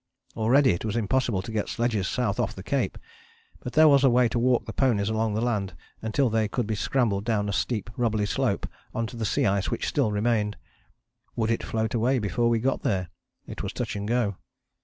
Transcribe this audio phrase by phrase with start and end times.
[0.35, 2.97] Already it was impossible to get sledges south off the Cape:
[3.59, 6.65] but there was a way to walk the ponies along the land until they could
[6.65, 10.57] be scrambled down a steep rubbly slope on to sea ice which still remained.
[11.35, 13.09] Would it float away before we got there?
[13.45, 14.37] It was touch and go.